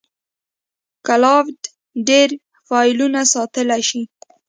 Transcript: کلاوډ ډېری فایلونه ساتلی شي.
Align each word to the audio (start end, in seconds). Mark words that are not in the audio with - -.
کلاوډ 1.05 1.59
ډېری 2.07 2.37
فایلونه 2.67 3.19
ساتلی 3.33 3.81
شي. 3.89 4.01